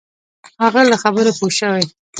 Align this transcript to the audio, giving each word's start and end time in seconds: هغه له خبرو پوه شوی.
هغه 0.63 0.81
له 0.91 0.97
خبرو 1.03 1.31
پوه 1.39 1.51
شوی. 1.59 1.83